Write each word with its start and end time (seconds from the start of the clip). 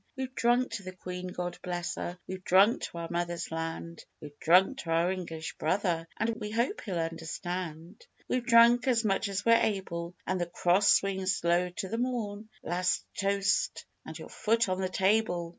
We've 0.15 0.33
drunk 0.33 0.71
to 0.71 0.81
the 0.83 0.93
Queen 0.93 1.27
God 1.27 1.59
bless 1.61 1.93
her! 1.93 2.17
We've 2.25 2.43
drunk 2.43 2.81
to 2.85 2.97
our 2.97 3.07
mothers' 3.11 3.51
land; 3.51 4.03
We've 4.19 4.39
drunk 4.39 4.79
to 4.79 4.89
our 4.89 5.11
English 5.11 5.55
brother 5.59 6.07
(And 6.17 6.35
we 6.37 6.49
hope 6.49 6.81
he'll 6.81 6.97
understand). 6.97 8.03
We've 8.27 8.43
drunk 8.43 8.87
as 8.87 9.05
much 9.05 9.27
as 9.29 9.45
we're 9.45 9.61
able, 9.61 10.15
And 10.25 10.41
the 10.41 10.47
Cross 10.47 10.91
swings 10.95 11.43
low 11.43 11.69
to 11.69 11.87
the 11.87 11.99
morn; 11.99 12.49
Last 12.63 13.05
toast 13.15 13.85
and 14.03 14.17
your 14.17 14.29
foot 14.29 14.67
on 14.69 14.81
the 14.81 14.89
table! 14.89 15.49